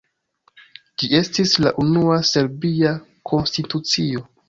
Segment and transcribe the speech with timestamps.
[1.03, 2.99] Ĝi estis la unua serbia
[3.33, 4.31] konstitucio.